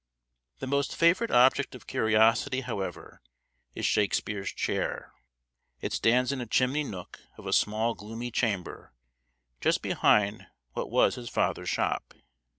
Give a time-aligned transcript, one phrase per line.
[0.57, 3.21] The most favorite object of curiosity, however,
[3.75, 5.13] is Shakespeare's chair.
[5.79, 8.93] It stands in a chimney nook of a small gloomy chamber
[9.59, 12.15] just behind what was his father's shop.